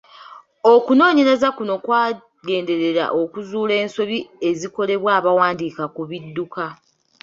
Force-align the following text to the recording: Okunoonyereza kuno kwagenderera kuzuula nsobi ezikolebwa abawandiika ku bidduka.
Okunoonyereza 0.73 1.47
kuno 1.57 1.75
kwagenderera 1.85 3.03
kuzuula 3.31 3.75
nsobi 3.85 4.17
ezikolebwa 4.49 5.09
abawandiika 5.19 5.83
ku 5.95 6.01
bidduka. 6.09 6.65